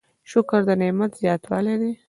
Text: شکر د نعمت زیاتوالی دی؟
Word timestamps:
شکر 0.31 0.61
د 0.67 0.69
نعمت 0.81 1.11
زیاتوالی 1.21 1.75
دی؟ 1.81 1.91